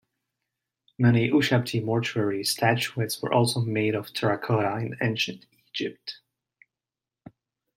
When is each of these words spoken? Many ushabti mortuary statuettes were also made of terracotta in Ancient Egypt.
Many 0.97 1.29
ushabti 1.29 1.83
mortuary 1.83 2.43
statuettes 2.43 3.21
were 3.21 3.31
also 3.31 3.59
made 3.61 3.93
of 3.93 4.11
terracotta 4.13 4.77
in 4.83 4.97
Ancient 4.99 5.45
Egypt. 5.69 6.21